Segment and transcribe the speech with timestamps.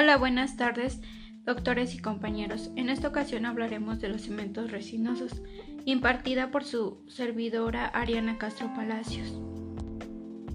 [0.00, 1.00] Hola, buenas tardes,
[1.44, 2.70] doctores y compañeros.
[2.76, 5.42] En esta ocasión hablaremos de los cementos resinosos,
[5.86, 9.40] impartida por su servidora Ariana Castro Palacios.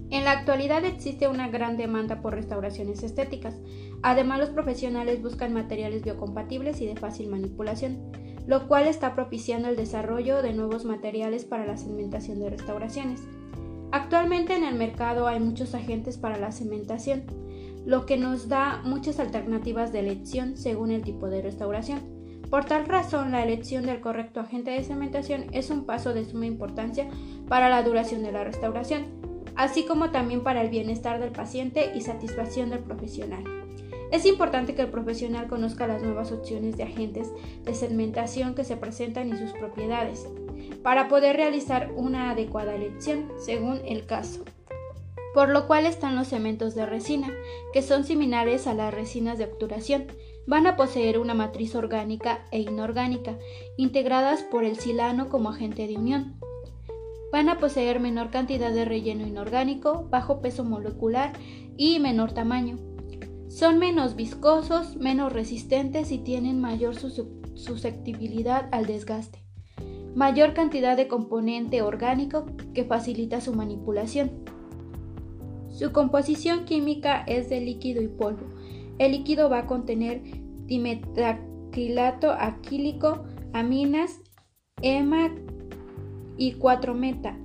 [0.08, 3.60] En la actualidad existe una gran demanda por restauraciones estéticas.
[4.02, 7.98] Además, los profesionales buscan materiales biocompatibles y de fácil manipulación,
[8.46, 13.20] lo cual está propiciando el desarrollo de nuevos materiales para la cementación de restauraciones.
[13.92, 17.43] Actualmente en el mercado hay muchos agentes para la cementación,
[17.84, 22.00] lo que nos da muchas alternativas de elección según el tipo de restauración.
[22.50, 26.46] Por tal razón, la elección del correcto agente de cementación es un paso de suma
[26.46, 27.08] importancia
[27.48, 29.04] para la duración de la restauración,
[29.56, 33.44] así como también para el bienestar del paciente y satisfacción del profesional.
[34.12, 37.32] Es importante que el profesional conozca las nuevas opciones de agentes
[37.64, 40.28] de cementación que se presentan y sus propiedades,
[40.82, 44.44] para poder realizar una adecuada elección según el caso
[45.34, 47.30] por lo cual están los cementos de resina,
[47.72, 50.06] que son similares a las resinas de obturación.
[50.46, 53.36] Van a poseer una matriz orgánica e inorgánica,
[53.76, 56.38] integradas por el silano como agente de unión.
[57.32, 61.32] Van a poseer menor cantidad de relleno inorgánico, bajo peso molecular
[61.76, 62.78] y menor tamaño.
[63.48, 69.40] Son menos viscosos, menos resistentes y tienen mayor susceptibilidad al desgaste.
[70.14, 74.44] Mayor cantidad de componente orgánico que facilita su manipulación.
[75.74, 78.46] Su composición química es de líquido y polvo.
[78.98, 80.22] El líquido va a contener
[80.66, 84.20] dimetacrilato aquílico, aminas,
[84.82, 85.34] EMA
[86.36, 87.36] y 4-meta.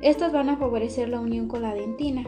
[0.00, 2.24] Estas van a favorecer la unión con la dentina.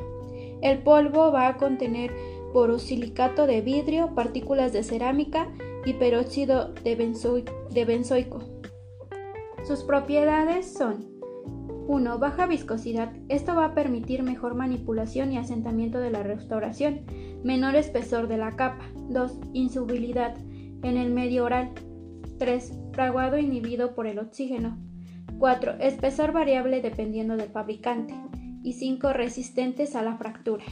[0.60, 2.10] El polvo va a contener
[2.52, 5.52] porosilicato de vidrio, partículas de cerámica
[5.86, 6.96] y peróxido de
[7.84, 8.40] benzoico.
[9.64, 11.13] Sus propiedades son
[11.86, 12.18] 1.
[12.18, 13.12] Baja viscosidad.
[13.28, 17.02] Esto va a permitir mejor manipulación y asentamiento de la restauración.
[17.42, 18.84] Menor espesor de la capa.
[19.10, 19.40] 2.
[19.52, 20.34] Insubilidad
[20.82, 21.72] en el medio oral.
[22.38, 22.72] 3.
[22.92, 24.78] Fraguado inhibido por el oxígeno.
[25.38, 25.74] 4.
[25.80, 28.14] Espesor variable dependiendo del fabricante.
[28.62, 29.12] Y 5.
[29.12, 30.64] Resistentes a la fractura.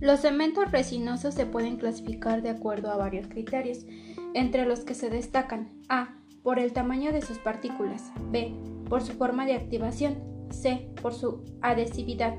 [0.00, 3.86] Los cementos resinosos se pueden clasificar de acuerdo a varios criterios,
[4.34, 6.16] entre los que se destacan A.
[6.42, 8.10] Por el tamaño de sus partículas.
[8.32, 8.52] B.
[8.88, 10.31] Por su forma de activación.
[10.52, 12.34] C por su adhesividad.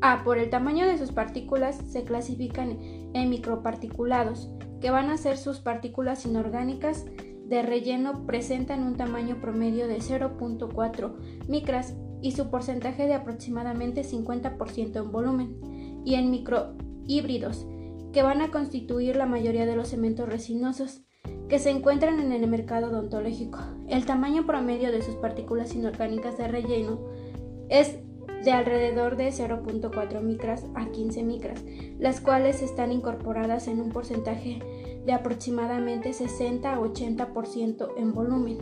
[0.00, 2.78] A por el tamaño de sus partículas se clasifican
[3.14, 7.06] en microparticulados, que van a ser sus partículas inorgánicas
[7.46, 11.14] de relleno presentan un tamaño promedio de 0.4
[11.48, 17.66] micras y su porcentaje de aproximadamente 50% en volumen, y en microhíbridos,
[18.12, 21.02] que van a constituir la mayoría de los cementos resinosos
[21.48, 23.58] que se encuentran en el mercado odontológico.
[23.88, 27.00] El tamaño promedio de sus partículas inorgánicas de relleno
[27.68, 27.98] es
[28.44, 31.64] de alrededor de 0.4 micras a 15 micras,
[31.98, 34.60] las cuales están incorporadas en un porcentaje
[35.04, 38.58] de aproximadamente 60 a 80% en volumen.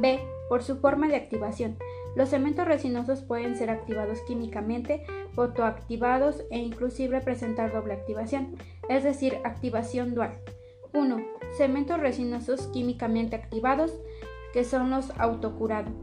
[0.00, 0.20] B.
[0.48, 1.76] Por su forma de activación.
[2.14, 8.56] Los cementos resinosos pueden ser activados químicamente, fotoactivados e inclusive presentar doble activación,
[8.90, 10.38] es decir, activación dual.
[10.92, 11.16] 1.
[11.56, 13.98] Cementos resinosos químicamente activados,
[14.52, 15.94] que son los autocurados.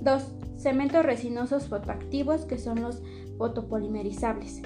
[0.00, 3.02] 2 cementos resinosos fotoactivos que son los
[3.38, 4.62] fotopolimerizables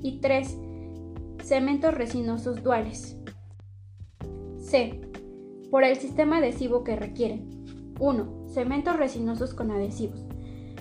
[0.00, 0.58] y 3.
[1.42, 3.16] Cementos resinosos duales.
[4.58, 5.00] C.
[5.70, 7.94] Por el sistema adhesivo que requieren.
[7.98, 8.48] 1.
[8.48, 10.24] Cementos resinosos con adhesivos.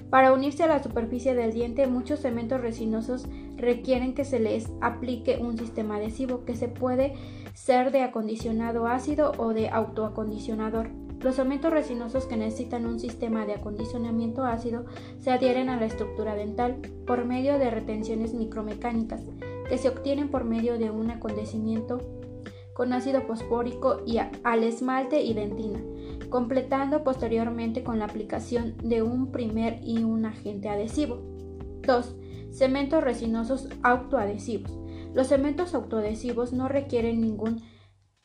[0.10, 5.38] Para unirse a la superficie del diente, muchos cementos resinosos requieren que se les aplique
[5.38, 7.14] un sistema adhesivo que se puede
[7.54, 10.90] ser de acondicionado ácido o de autoacondicionador.
[11.24, 14.86] Los cementos resinosos que necesitan un sistema de acondicionamiento ácido
[15.20, 19.22] se adhieren a la estructura dental por medio de retenciones micromecánicas
[19.70, 22.00] que se obtienen por medio de un acondecimiento
[22.74, 25.80] con ácido fosfórico y al esmalte y dentina,
[26.30, 31.22] completando posteriormente con la aplicación de un primer y un agente adhesivo.
[31.86, 32.16] 2.
[32.52, 34.72] Cementos resinosos autoadhesivos.
[35.14, 37.62] Los cementos autoadhesivos no requieren ningún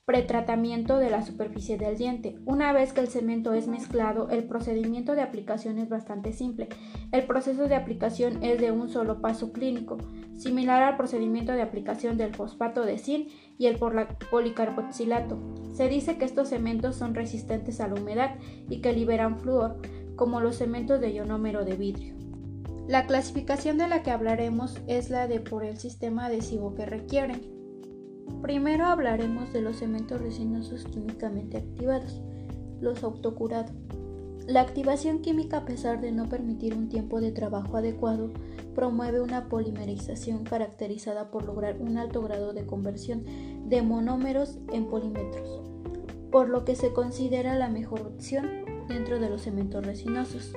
[0.06, 2.38] Pretratamiento de la superficie del diente.
[2.44, 6.68] Una vez que el cemento es mezclado, el procedimiento de aplicación es bastante simple.
[7.10, 9.98] El proceso de aplicación es de un solo paso clínico,
[10.36, 13.80] similar al procedimiento de aplicación del fosfato de zinc y el
[14.30, 15.40] policarboxilato.
[15.72, 18.36] Se dice que estos cementos son resistentes a la humedad
[18.70, 19.82] y que liberan flúor,
[20.14, 22.14] como los cementos de ionómero de vidrio.
[22.86, 27.55] La clasificación de la que hablaremos es la de por el sistema adhesivo que requieren.
[28.43, 32.20] Primero hablaremos de los cementos resinosos químicamente activados,
[32.81, 33.73] los autocurados.
[34.46, 38.31] La activación química, a pesar de no permitir un tiempo de trabajo adecuado,
[38.76, 43.25] promueve una polimerización caracterizada por lograr un alto grado de conversión
[43.69, 45.62] de monómeros en polímetros,
[46.31, 48.46] por lo que se considera la mejor opción
[48.87, 50.52] dentro de los cementos resinosos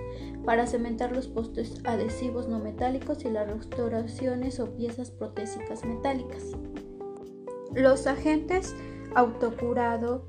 [0.45, 6.51] para cementar los postes adhesivos no metálicos y las restauraciones o piezas protésicas metálicas.
[7.73, 8.75] Los agentes
[9.15, 10.23] autocurado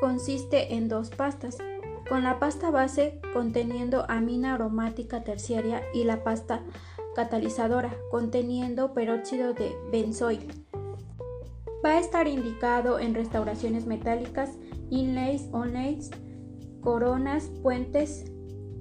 [0.00, 1.58] consiste en dos pastas,
[2.08, 6.62] con la pasta base conteniendo amina aromática terciaria y la pasta
[7.14, 10.46] catalizadora conteniendo peróxido de benzoil.
[11.84, 14.50] Va a estar indicado en restauraciones metálicas,
[14.90, 16.10] inlays, onlays,
[16.80, 18.24] coronas, puentes,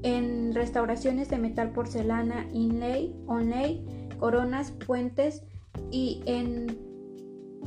[0.03, 3.85] en restauraciones de metal porcelana, inlay, onlay,
[4.19, 5.43] coronas, puentes
[5.91, 6.90] y en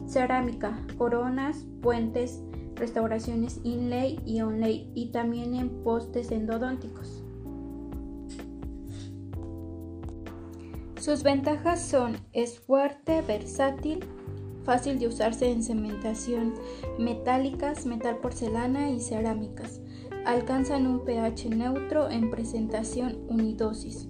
[0.07, 2.43] cerámica, coronas, puentes,
[2.75, 7.25] restauraciones inlay y onlay y también en postes endodónticos.
[11.01, 14.01] Sus ventajas son es fuerte, versátil,
[14.65, 16.55] fácil de usarse en cementación
[16.99, 19.81] metálicas, metal porcelana y cerámicas.
[20.25, 24.09] Alcanzan un pH neutro en presentación unidosis.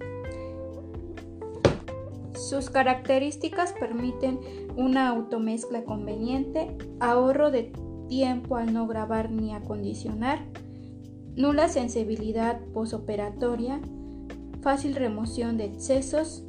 [2.47, 4.39] Sus características permiten
[4.77, 7.73] una automezcla conveniente, ahorro de
[8.07, 10.45] tiempo al no grabar ni acondicionar,
[11.35, 13.81] nula sensibilidad posoperatoria,
[14.61, 16.43] fácil remoción de excesos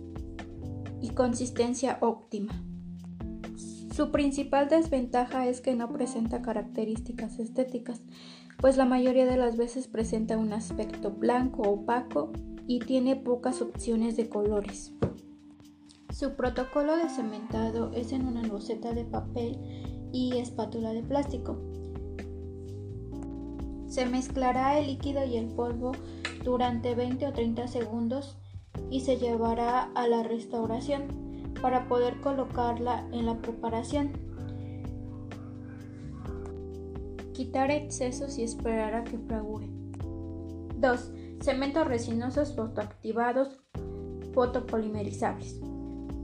[1.01, 2.53] y consistencia óptima.
[3.91, 8.03] Su principal desventaja es que no presenta características estéticas,
[8.59, 12.33] pues la mayoría de las veces presenta un aspecto blanco opaco
[12.67, 14.93] y tiene pocas opciones de colores.
[16.19, 19.59] Su protocolo de cementado es en una loseta de papel
[20.15, 21.59] y espátula de plástico.
[23.87, 25.93] Se mezclará el líquido y el polvo
[26.43, 28.39] durante 20 o 30 segundos
[28.91, 34.13] y se llevará a la restauración para poder colocarla en la preparación.
[37.35, 39.69] Quitar excesos y esperar a que fragüe.
[40.79, 41.13] 2.
[41.43, 43.61] Cementos resinosos fotoactivados
[44.33, 45.61] fotopolimerizables.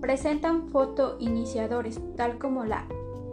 [0.02, 2.88] Presentan fotoiniciadores, tal como la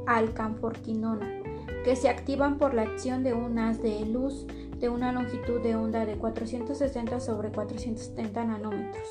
[0.06, 1.42] alcanforquinona,
[1.83, 4.45] que se activan por la acción de un haz de luz
[4.77, 9.07] de una longitud de onda de 460 sobre 470 nanómetros.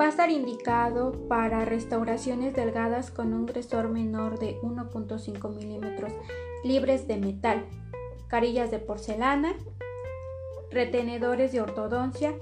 [0.00, 6.12] Va a estar indicado para restauraciones delgadas con un grosor menor de 1.5 milímetros
[6.62, 7.64] libres de metal,
[8.28, 9.54] carillas de porcelana,
[10.70, 12.36] retenedores de ortodoncia,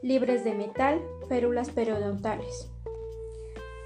[0.00, 2.70] libres de metal, férulas periodontales.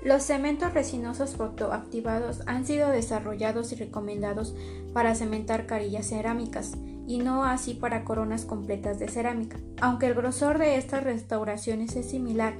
[0.02, 4.55] Los cementos resinosos fotoactivados han sido desarrollados y recomendados
[4.94, 6.73] para cementar carillas cerámicas
[7.06, 9.58] y no así para coronas completas de cerámica.
[9.81, 12.55] Aunque el grosor de estas restauraciones es similar,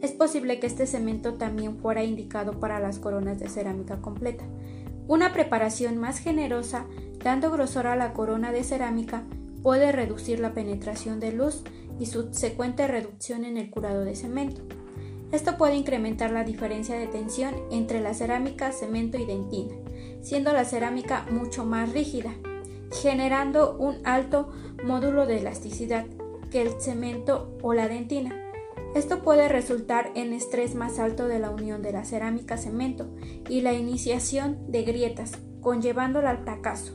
[0.00, 4.44] es posible que este cemento también fuera indicado para las coronas de cerámica completa.
[5.08, 6.86] Una preparación más generosa,
[7.22, 9.24] dando grosor a la corona de cerámica,
[9.62, 11.64] puede reducir la penetración de luz
[11.98, 14.62] y subsecuente reducción en el curado de cemento.
[15.30, 19.74] Esto puede incrementar la diferencia de tensión entre la cerámica, cemento y dentina,
[20.22, 22.32] siendo la cerámica mucho más rígida,
[23.02, 24.50] generando un alto
[24.84, 26.06] módulo de elasticidad
[26.50, 28.34] que el cemento o la dentina.
[28.94, 33.06] Esto puede resultar en estrés más alto de la unión de la cerámica-cemento
[33.50, 36.94] y la iniciación de grietas, conllevando al fracaso.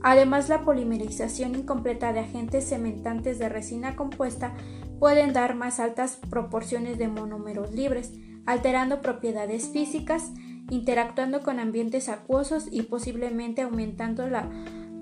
[0.00, 4.54] Además, la polimerización incompleta de agentes cementantes de resina compuesta
[4.98, 8.12] pueden dar más altas proporciones de monómeros libres,
[8.46, 10.32] alterando propiedades físicas,
[10.70, 14.48] interactuando con ambientes acuosos y posiblemente aumentando la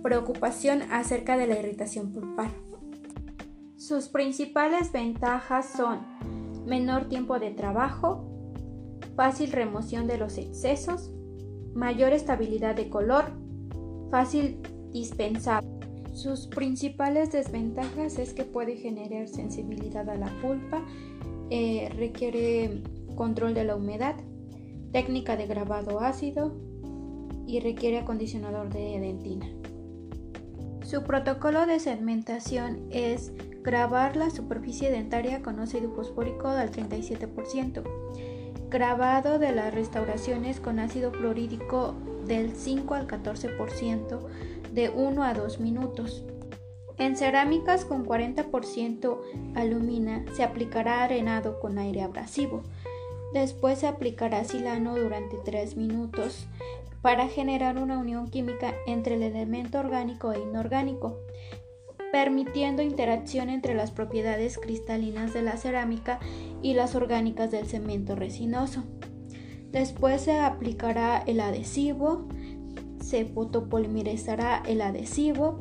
[0.03, 2.51] preocupación acerca de la irritación pulpar.
[3.77, 6.01] Sus principales ventajas son
[6.67, 8.29] menor tiempo de trabajo,
[9.17, 11.11] fácil remoción de los excesos,
[11.75, 13.33] mayor estabilidad de color,
[14.11, 14.61] fácil
[14.93, 15.72] dispensado.
[16.13, 20.85] Sus principales desventajas es que puede generar sensibilidad a la pulpa,
[21.51, 22.83] eh, requiere
[23.17, 24.17] control de la humedad,
[24.93, 26.55] técnica de grabado ácido
[27.47, 29.47] y requiere acondicionador de dentina.
[30.85, 37.83] Su protocolo de segmentación es grabar la superficie dentaria con óxido fosfórico al 37%,
[38.69, 41.95] grabado de las restauraciones con ácido fluorídico
[42.27, 44.21] del 5 al 14%,
[44.73, 46.25] de 1 a 2 minutos.
[46.99, 49.19] En cerámicas con 40%
[49.55, 52.63] alumina se aplicará arenado con aire abrasivo.
[53.33, 56.47] Después se aplicará silano durante 3 minutos
[57.01, 61.19] para generar una unión química entre el elemento orgánico e inorgánico.
[62.13, 66.21] permitiendo interacción entre las propiedades cristalinas de la cerámica
[66.61, 68.85] y las orgánicas del cemento resinoso.
[69.71, 72.29] Después se aplicará el adhesivo,
[73.13, 75.59] se fotopolimerizará el adhesivo,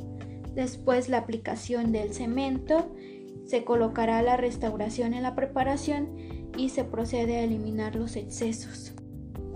[0.56, 2.96] después la aplicación del cemento,
[3.44, 6.16] se colocará la restauración en la preparación
[6.58, 8.94] y se procede a eliminar los excesos.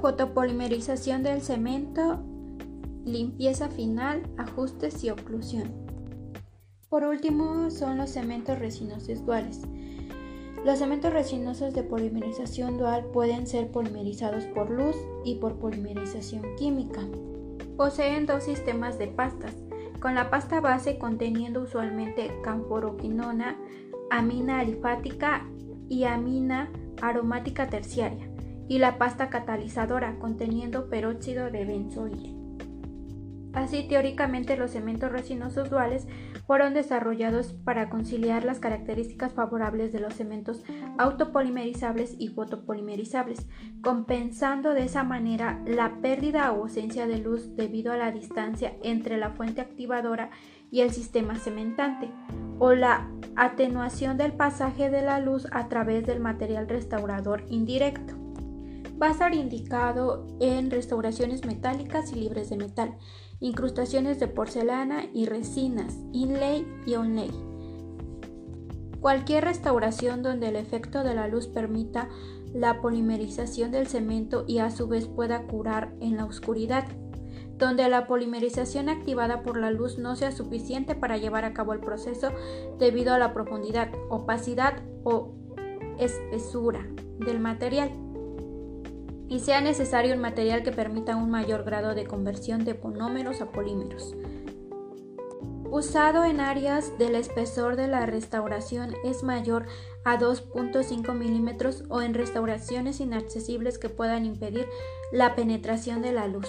[0.02, 2.22] Fotopolimerización del cemento,
[3.06, 5.72] limpieza final, ajustes y oclusión.
[6.90, 9.62] Por último son los cementos resinosos duales.
[10.66, 17.00] Los cementos resinosos de polimerización dual pueden ser polimerizados por luz y por polimerización química.
[17.78, 19.54] Poseen dos sistemas de pastas,
[20.00, 23.58] con la pasta base conteniendo usualmente camporoquinona,
[24.10, 25.46] amina alifática
[25.90, 26.70] y amina
[27.02, 28.30] aromática terciaria,
[28.70, 32.35] y la pasta catalizadora conteniendo peróxido de benzoil.
[33.56, 36.08] Así, teóricamente, los cementos resinosos duales
[36.46, 40.62] fueron desarrollados para conciliar las características favorables de los cementos
[40.98, 43.48] autopolimerizables y fotopolimerizables,
[43.82, 49.18] compensando de esa manera la pérdida o ausencia de luz debido a la distancia entre
[49.18, 50.32] la fuente activadora
[50.70, 52.12] y el sistema cementante,
[52.60, 58.16] o la atenuación del pasaje de la luz a través del material restaurador indirecto.
[59.02, 62.98] Va a estar indicado en restauraciones metálicas y libres de metal,
[63.40, 67.32] incrustaciones de porcelana y resinas, inlay y onlay.
[69.00, 72.10] Cualquier restauración donde el efecto de la luz permita
[72.54, 76.86] la polimerización del cemento y a su vez pueda curar en la oscuridad,
[77.58, 81.80] donde la polimerización activada por la luz no sea suficiente para llevar a cabo el
[81.80, 82.32] proceso
[82.80, 85.36] debido a la profundidad, opacidad o
[86.00, 86.88] espesura
[87.20, 88.05] del material
[89.30, 93.52] y sea necesario un material que permita un mayor grado de conversión de monómeros a
[93.52, 94.16] polímeros.
[95.72, 99.66] Usado en áreas del espesor de la restauración es mayor
[100.06, 104.68] a 2.5 milímetros o en restauraciones inaccesibles que puedan impedir
[105.12, 106.48] la penetración de la luz.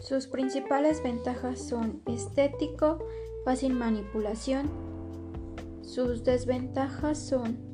[0.00, 2.98] Sus principales ventajas son estético,
[3.44, 4.70] fácil manipulación.
[5.82, 7.69] Sus desventajas son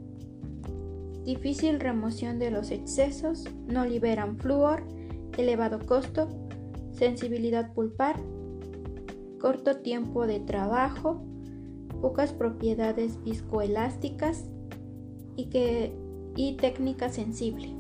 [1.26, 4.85] difícil remoción de los excesos, no liberan flúor,
[5.37, 6.28] elevado costo,
[6.92, 8.23] sensibilidad pulpar,
[9.40, 11.21] corto tiempo de trabajo,
[12.00, 14.45] pocas propiedades viscoelásticas
[15.35, 15.92] y, que,
[16.37, 17.75] y técnica sensible.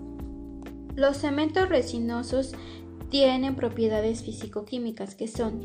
[0.96, 2.52] Los cementos resinosos
[3.10, 5.60] tienen propiedades físico-químicas que son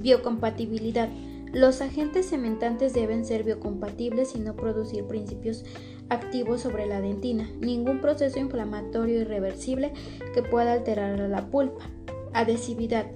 [0.00, 1.08] biocompatibilidad.
[1.52, 5.64] Los agentes cementantes deben ser biocompatibles y no producir principios
[6.10, 9.92] activos sobre la dentina, ningún proceso inflamatorio irreversible
[10.34, 11.88] que pueda alterar la pulpa.
[12.32, 13.06] Adhesividad.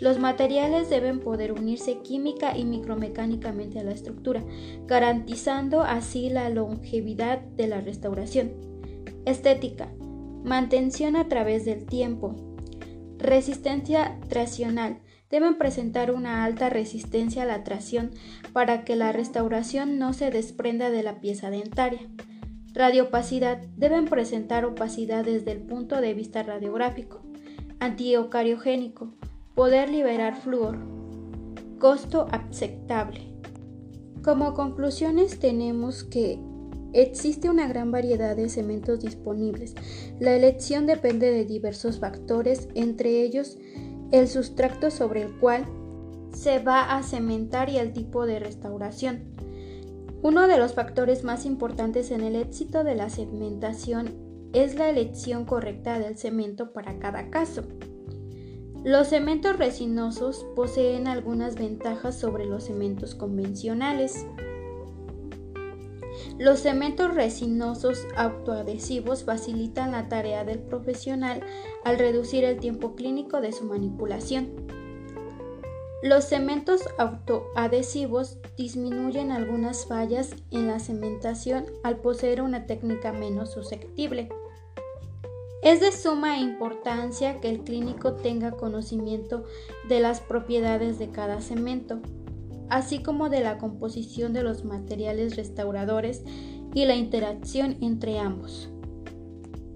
[0.00, 4.42] Los materiales deben poder unirse química y micromecánicamente a la estructura,
[4.86, 8.52] garantizando así la longevidad de la restauración.
[9.24, 9.92] Estética.
[10.44, 12.34] Mantención a través del tiempo.
[13.18, 14.98] Resistencia traccional.
[15.30, 18.10] Deben presentar una alta resistencia a la tracción
[18.52, 22.00] para que la restauración no se desprenda de la pieza dentaria.
[22.74, 27.22] Radioopacidad deben presentar opacidad desde el punto de vista radiográfico.
[27.78, 29.14] Antiocariogénico,
[29.54, 30.78] poder liberar flúor.
[31.78, 33.32] Costo aceptable.
[34.24, 36.40] Como conclusiones tenemos que
[36.92, 39.76] existe una gran variedad de cementos disponibles.
[40.18, 43.56] La elección depende de diversos factores, entre ellos
[44.10, 45.64] el sustrato sobre el cual
[46.32, 49.33] se va a cementar y el tipo de restauración.
[50.24, 55.44] Uno de los factores más importantes en el éxito de la segmentación es la elección
[55.44, 57.64] correcta del cemento para cada caso.
[58.82, 64.26] Los cementos resinosos poseen algunas ventajas sobre los cementos convencionales.
[66.38, 71.42] Los cementos resinosos autoadhesivos facilitan la tarea del profesional
[71.84, 74.83] al reducir el tiempo clínico de su manipulación.
[76.04, 84.28] Los cementos autoadhesivos disminuyen algunas fallas en la cementación al poseer una técnica menos susceptible.
[85.62, 89.44] Es de suma importancia que el clínico tenga conocimiento
[89.88, 92.00] de las propiedades de cada cemento,
[92.68, 96.22] así como de la composición de los materiales restauradores
[96.74, 98.68] y la interacción entre ambos.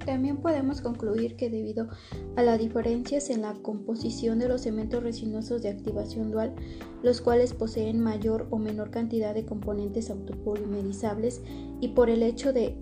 [0.05, 1.89] También podemos concluir que debido
[2.37, 6.55] a las diferencias en la composición de los cementos resinosos de activación dual,
[7.03, 11.43] los cuales poseen mayor o menor cantidad de componentes autopolimerizables
[11.81, 12.77] y por el hecho de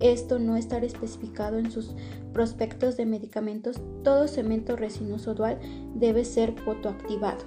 [0.00, 1.94] esto no estar especificado en sus
[2.32, 5.60] prospectos de medicamentos, todo cemento resinoso dual
[5.94, 7.44] debe ser fotoactivado.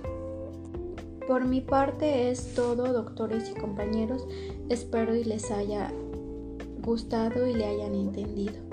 [1.27, 4.27] Por mi parte es todo, doctores y compañeros.
[4.69, 5.91] Espero y les haya
[6.83, 8.64] gustado y le hayan entendido.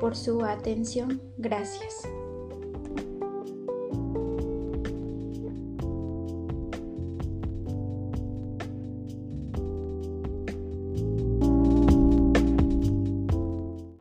[0.00, 2.08] Por su atención, gracias.